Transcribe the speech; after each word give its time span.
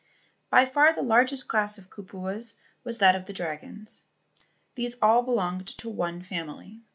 By 0.49 0.65
far 0.65 0.93
the 0.95 1.03
largest 1.03 1.47
class 1.47 1.77
of 1.77 1.91
kupuas 1.91 2.57
was 2.83 2.97
that 2.97 3.15
of 3.15 3.25
the 3.25 3.33
dragons. 3.33 4.05
These 4.73 4.95
all 4.99 5.21
belonged 5.21 5.67
to 5.77 5.91
one 5.91 6.23
family. 6.23 6.81